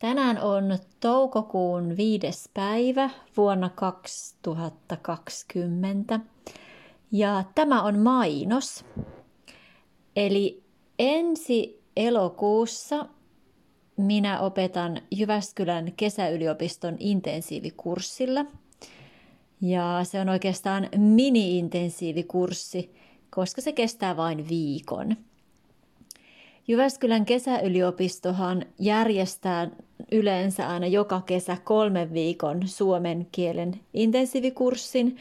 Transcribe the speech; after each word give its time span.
Tänään 0.00 0.42
on 0.42 0.78
toukokuun 1.00 1.96
viides 1.96 2.50
päivä 2.54 3.10
vuonna 3.36 3.68
2020 3.68 6.20
ja 7.12 7.44
tämä 7.54 7.82
on 7.82 7.98
mainos. 7.98 8.84
Eli 10.16 10.62
ensi 10.98 11.82
elokuussa 11.96 13.06
minä 13.96 14.40
opetan 14.40 15.00
Jyväskylän 15.10 15.92
kesäyliopiston 15.96 16.96
intensiivikurssilla. 16.98 18.46
Ja 19.60 20.00
se 20.02 20.20
on 20.20 20.28
oikeastaan 20.28 20.88
mini-intensiivikurssi, 20.96 22.94
koska 23.30 23.60
se 23.60 23.72
kestää 23.72 24.16
vain 24.16 24.48
viikon. 24.48 25.16
Jyväskylän 26.68 27.24
kesäyliopistohan 27.24 28.66
järjestää 28.78 29.70
yleensä 30.12 30.68
aina 30.68 30.86
joka 30.86 31.20
kesä 31.20 31.56
kolmen 31.64 32.12
viikon 32.12 32.60
suomen 32.68 33.26
kielen 33.32 33.80
intensiivikurssin, 33.94 35.16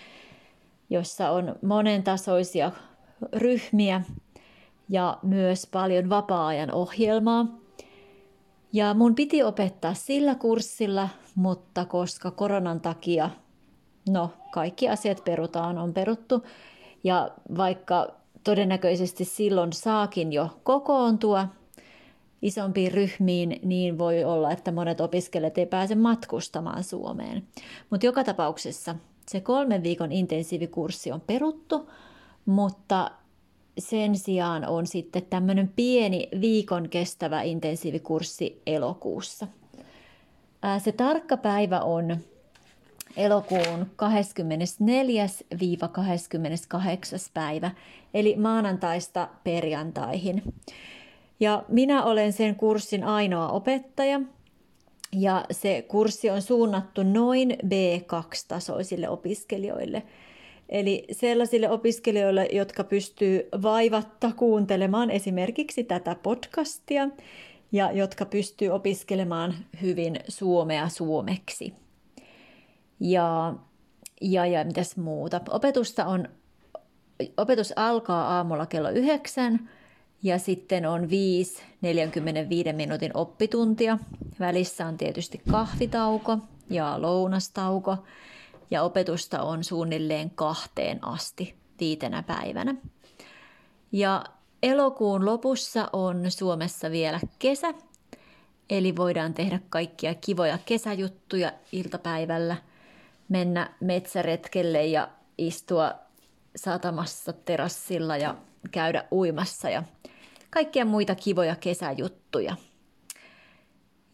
jossa 0.90 1.32
on 1.32 1.56
monentasoisia 1.62 2.72
ryhmiä 3.34 4.02
ja 4.90 5.18
myös 5.24 5.68
paljon 5.72 6.10
vapaa-ajan 6.10 6.72
ohjelmaa. 6.72 7.46
Ja 8.74 8.94
mun 8.94 9.16
piti 9.16 9.44
opettaa 9.44 9.94
sillä 9.94 10.36
kurssilla, 10.36 11.10
mutta 11.36 11.86
koska 11.86 12.32
koronan 12.32 12.82
takia, 12.82 13.30
no 14.10 14.30
kaikki 14.52 14.90
asiat 14.90 15.24
perutaan, 15.26 15.78
on 15.78 15.94
peruttu. 15.94 16.44
Ja 17.04 17.30
vaikka 17.58 18.08
todennäköisesti 18.44 19.26
silloin 19.26 19.74
saakin 19.74 20.34
jo 20.34 20.60
kokoontua 20.64 21.48
isompiin 22.42 22.92
ryhmiin, 22.92 23.60
niin 23.64 23.98
voi 23.98 24.24
olla, 24.24 24.52
että 24.52 24.72
monet 24.72 25.02
opiskelijat 25.02 25.58
ei 25.58 25.66
pääse 25.66 25.96
matkustamaan 25.96 26.84
Suomeen. 26.84 27.48
Mutta 27.90 28.06
joka 28.06 28.24
tapauksessa 28.24 28.96
se 29.28 29.42
kolmen 29.42 29.84
viikon 29.84 30.12
intensiivikurssi 30.12 31.12
on 31.12 31.22
peruttu, 31.22 31.90
mutta 32.46 33.12
sen 33.80 34.16
sijaan 34.16 34.68
on 34.68 34.88
sitten 34.88 35.26
tämmöinen 35.30 35.72
pieni 35.76 36.30
viikon 36.42 36.90
kestävä 36.90 37.42
intensiivikurssi 37.42 38.62
elokuussa. 38.66 39.48
Se 40.84 40.92
tarkka 40.92 41.38
päivä 41.38 41.82
on 41.82 42.18
elokuun 43.18 43.60
24-28. 43.82 43.86
päivä, 47.34 47.72
eli 48.14 48.36
maanantaista 48.36 49.28
perjantaihin. 49.44 50.44
Ja 51.40 51.64
minä 51.68 52.04
olen 52.04 52.34
sen 52.34 52.56
kurssin 52.56 53.04
ainoa 53.04 53.50
opettaja, 53.50 54.22
ja 55.14 55.46
se 55.52 55.86
kurssi 55.88 56.30
on 56.30 56.42
suunnattu 56.42 57.04
noin 57.04 57.58
B2-tasoisille 57.66 59.10
opiskelijoille. 59.10 60.04
Eli 60.70 61.08
sellaisille 61.12 61.70
opiskelijoille, 61.70 62.48
jotka 62.52 62.84
pystyy 62.84 63.50
vaivatta 63.62 64.32
kuuntelemaan 64.38 65.12
esimerkiksi 65.12 65.84
tätä 65.84 66.16
podcastia 66.16 67.10
ja 67.72 67.92
jotka 67.92 68.26
pystyy 68.26 68.70
opiskelemaan 68.70 69.54
hyvin 69.82 70.20
suomea 70.28 70.90
suomeksi. 70.90 71.74
Ja, 73.00 73.54
ja, 74.22 74.46
ja 74.46 74.66
mitäs 74.66 74.98
muuta? 74.98 75.42
Opetusta 75.50 76.06
on, 76.06 76.28
opetus 77.38 77.74
alkaa 77.76 78.36
aamulla 78.38 78.66
kello 78.66 78.90
yhdeksän 78.90 79.70
ja 80.24 80.40
sitten 80.40 80.86
on 80.86 81.10
5 81.10 81.64
45 81.82 82.74
minuutin 82.74 83.12
oppituntia. 83.14 83.98
Välissä 84.40 84.86
on 84.86 84.98
tietysti 84.98 85.42
kahvitauko 85.52 86.38
ja 86.70 87.02
lounastauko 87.02 87.98
ja 88.72 88.84
opetusta 88.84 89.42
on 89.42 89.64
suunnilleen 89.64 90.30
kahteen 90.30 91.04
asti 91.04 91.56
viitenä 91.80 92.24
päivänä. 92.24 92.76
Ja 93.92 94.24
elokuun 94.64 95.26
lopussa 95.26 95.90
on 95.94 96.32
Suomessa 96.32 96.92
vielä 96.92 97.20
kesä, 97.40 97.74
eli 98.70 98.96
voidaan 98.96 99.34
tehdä 99.34 99.60
kaikkia 99.70 100.16
kivoja 100.16 100.60
kesäjuttuja 100.66 101.52
iltapäivällä, 101.72 102.58
mennä 103.30 103.74
metsäretkelle 103.80 104.86
ja 104.86 105.10
istua 105.38 105.96
satamassa 106.56 107.34
terassilla 107.34 108.18
ja 108.18 108.36
käydä 108.72 109.06
uimassa 109.12 109.70
ja 109.70 109.84
kaikkia 110.50 110.86
muita 110.86 111.16
kivoja 111.16 111.56
kesäjuttuja. 111.56 112.56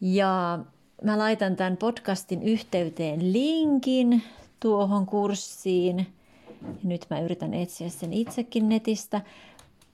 Ja 0.00 0.58
mä 1.02 1.18
laitan 1.18 1.56
tämän 1.56 1.76
podcastin 1.76 2.42
yhteyteen 2.42 3.32
linkin 3.32 4.22
tuohon 4.60 5.06
kurssiin. 5.06 6.06
Nyt 6.84 7.06
mä 7.10 7.20
yritän 7.20 7.54
etsiä 7.54 7.88
sen 7.88 8.12
itsekin 8.12 8.68
netistä. 8.68 9.20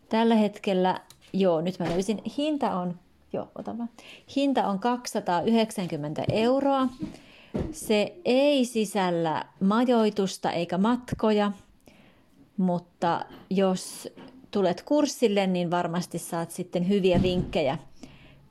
Tällä 0.09 0.35
hetkellä, 0.35 1.01
joo, 1.33 1.61
nyt 1.61 1.79
mä 1.79 1.91
löysin, 1.91 2.23
hinta 2.39 2.77
on, 2.77 2.99
joo, 3.33 3.49
ota 3.55 3.79
vaan. 3.79 3.91
Hinta 4.37 4.67
on 4.67 4.79
290 4.79 6.25
euroa. 6.33 6.89
Se 7.73 8.17
ei 8.25 8.65
sisällä 8.65 9.45
majoitusta 9.61 10.51
eikä 10.51 10.79
matkoja, 10.79 11.53
mutta 12.57 13.25
jos 13.51 14.09
tulet 14.53 14.83
kurssille, 14.83 15.47
niin 15.47 15.71
varmasti 15.71 16.19
saat 16.19 16.51
sitten 16.51 16.89
hyviä 16.89 17.23
vinkkejä 17.23 17.79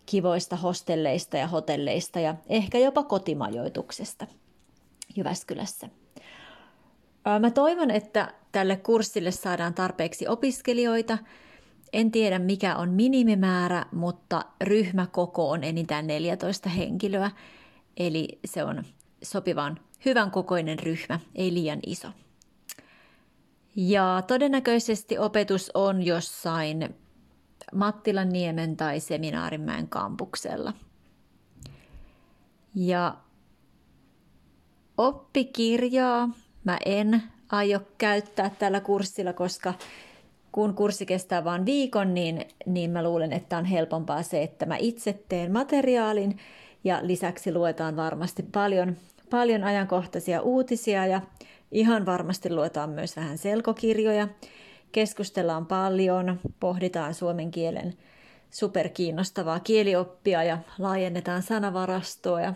kivoista 0.06 0.56
hostelleista 0.56 1.38
ja 1.38 1.48
hotelleista 1.48 2.20
ja 2.20 2.36
ehkä 2.50 2.78
jopa 2.78 3.04
kotimajoituksesta 3.04 4.28
Jyväskylässä. 5.16 5.90
Mä 7.40 7.52
toivon, 7.52 7.92
että 7.92 8.34
tälle 8.52 8.76
kurssille 8.76 9.32
saadaan 9.32 9.74
tarpeeksi 9.74 10.28
opiskelijoita. 10.28 11.18
En 11.94 12.12
tiedä 12.12 12.40
mikä 12.40 12.76
on 12.76 12.90
minimimäärä, 12.90 13.86
mutta 13.92 14.46
ryhmäkoko 14.62 15.50
on 15.50 15.64
enintään 15.64 16.08
14 16.08 16.70
henkilöä, 16.70 17.32
eli 17.98 18.40
se 18.46 18.64
on 18.64 18.84
sopivan 19.24 19.80
hyvän 20.06 20.32
kokoinen 20.32 20.80
ryhmä, 20.80 21.20
ei 21.36 21.54
liian 21.54 21.80
iso. 21.86 22.08
Ja 23.76 24.24
todennäköisesti 24.28 25.18
opetus 25.18 25.72
on 25.74 26.04
jossain 26.04 26.96
Mattilanniemen 27.74 28.78
tai 28.78 29.00
Seminaarimäen 29.00 29.88
kampuksella. 29.88 30.74
Ja 32.76 33.18
oppikirjaa 34.98 36.30
mä 36.64 36.78
en 36.86 37.24
aio 37.52 37.80
käyttää 37.98 38.50
tällä 38.60 38.80
kurssilla, 38.80 39.34
koska 39.34 39.74
kun 40.52 40.74
kurssi 40.74 41.06
kestää 41.06 41.44
vain 41.44 41.66
viikon, 41.66 42.14
niin, 42.14 42.46
niin 42.66 42.92
mä 42.92 43.04
luulen, 43.04 43.34
että 43.34 43.58
on 43.58 43.66
helpompaa 43.66 44.24
se, 44.24 44.44
että 44.44 44.66
mä 44.66 44.78
itse 44.78 45.24
teen 45.30 45.52
materiaalin 45.52 46.38
ja 46.84 47.00
lisäksi 47.02 47.54
luetaan 47.54 47.96
varmasti 47.96 48.44
paljon, 48.44 48.98
paljon 49.30 49.64
ajankohtaisia 49.64 50.42
uutisia 50.42 51.06
ja 51.06 51.22
ihan 51.72 52.06
varmasti 52.06 52.54
luetaan 52.54 52.90
myös 52.90 53.16
vähän 53.16 53.38
selkokirjoja. 53.38 54.28
Keskustellaan 54.92 55.66
paljon, 55.66 56.40
pohditaan 56.60 57.14
suomen 57.14 57.52
kielen 57.52 57.94
superkiinnostavaa 58.50 59.60
kielioppia 59.60 60.44
ja 60.44 60.58
laajennetaan 60.80 61.42
sanavarastoa 61.42 62.42
ja 62.42 62.54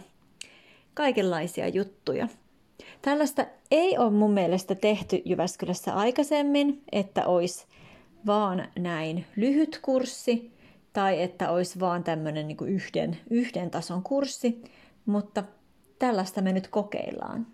kaikenlaisia 0.93 1.67
juttuja. 1.67 2.27
Tällaista 3.01 3.45
ei 3.71 3.97
ole 3.97 4.11
mun 4.11 4.31
mielestä 4.31 4.75
tehty 4.75 5.21
Jyväskylässä 5.25 5.93
aikaisemmin, 5.93 6.83
että 6.91 7.25
olisi 7.27 7.65
vaan 8.25 8.67
näin 8.79 9.25
lyhyt 9.35 9.79
kurssi 9.81 10.51
tai 10.93 11.21
että 11.21 11.49
olisi 11.49 11.79
vaan 11.79 12.03
tämmöinen 12.03 12.47
niin 12.47 12.57
yhden, 12.67 13.17
yhden 13.29 13.71
tason 13.71 14.03
kurssi, 14.03 14.63
mutta 15.05 15.43
tällaista 15.99 16.41
me 16.41 16.53
nyt 16.53 16.67
kokeillaan. 16.67 17.47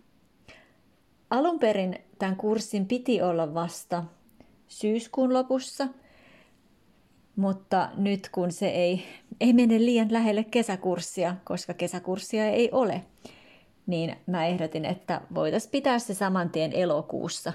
Alun 1.32 1.60
perin 1.60 2.00
tämän 2.20 2.36
kurssin 2.36 2.86
piti 2.86 3.22
olla 3.22 3.54
vasta 3.54 4.04
syyskuun 4.68 5.34
lopussa, 5.34 5.88
mutta 7.36 7.90
nyt 7.96 8.30
kun 8.32 8.52
se 8.52 8.68
ei, 8.68 9.04
ei 9.40 9.54
mene 9.54 9.80
liian 9.80 10.14
lähelle 10.14 10.44
kesäkurssia, 10.44 11.36
koska 11.44 11.74
kesäkurssia 11.74 12.46
ei 12.46 12.70
ole, 12.72 13.02
niin 13.88 14.16
mä 14.28 14.46
ehdotin, 14.46 14.86
että 14.86 15.22
voitaisiin 15.36 15.72
pitää 15.72 16.00
se 16.00 16.14
saman 16.14 16.50
tien 16.50 16.74
elokuussa, 16.74 17.54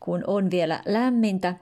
kun 0.00 0.24
on 0.26 0.50
vielä 0.50 0.82
lämmintä 0.86 1.54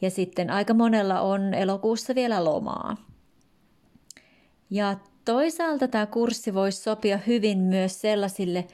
ja 0.00 0.10
sitten 0.10 0.50
aika 0.50 0.74
monella 0.74 1.20
on 1.20 1.54
elokuussa 1.54 2.14
vielä 2.14 2.44
lomaa. 2.44 2.96
Ja 4.70 4.96
toisaalta 5.24 5.88
tämä 5.88 6.06
kurssi 6.06 6.54
voisi 6.54 6.82
sopia 6.82 7.18
hyvin 7.26 7.58
myös 7.58 8.00
sellaisille, 8.00 8.66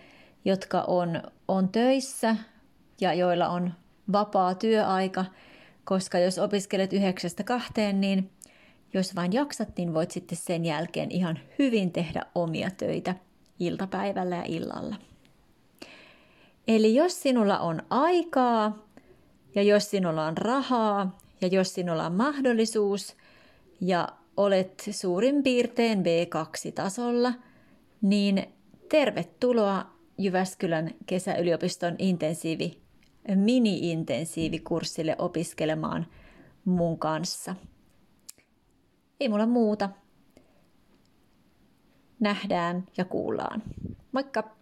jotka 0.48 0.84
on, 0.86 1.22
on 1.48 1.68
töissä 1.68 2.36
ja 3.00 3.14
joilla 3.14 3.48
on 3.48 3.72
vapaa 4.12 4.54
työaika, 4.54 5.24
koska 5.84 6.18
jos 6.18 6.38
opiskelet 6.38 6.92
yhdeksästä 6.92 7.44
kahteen, 7.44 8.00
niin 8.00 8.30
jos 8.94 9.16
vain 9.16 9.32
jaksat, 9.32 9.68
niin 9.76 9.94
voit 9.94 10.10
sitten 10.10 10.38
sen 10.38 10.64
jälkeen 10.64 11.10
ihan 11.10 11.38
hyvin 11.58 11.92
tehdä 11.92 12.22
omia 12.34 12.70
töitä 12.70 13.14
iltapäivällä 13.60 14.36
ja 14.36 14.44
illalla. 14.46 14.96
Eli 16.68 16.94
jos 16.94 17.22
sinulla 17.22 17.58
on 17.58 17.82
aikaa 17.90 18.78
ja 19.54 19.62
jos 19.62 19.90
sinulla 19.90 20.26
on 20.26 20.38
rahaa 20.38 21.18
ja 21.40 21.48
jos 21.48 21.74
sinulla 21.74 22.06
on 22.06 22.14
mahdollisuus 22.14 23.16
ja 23.80 24.08
olet 24.36 24.88
suurin 24.90 25.42
piirtein 25.42 25.98
B2-tasolla, 25.98 27.32
niin 28.02 28.46
tervetuloa 28.88 29.97
Jyväskylän 30.18 30.90
kesäyliopiston 31.06 31.94
intensiivi, 31.98 32.82
mini-intensiivikurssille 33.34 35.16
opiskelemaan 35.18 36.06
mun 36.64 36.98
kanssa. 36.98 37.54
Ei 39.20 39.28
mulla 39.28 39.46
muuta. 39.46 39.90
Nähdään 42.20 42.84
ja 42.96 43.04
kuullaan. 43.04 43.62
Moikka! 44.12 44.57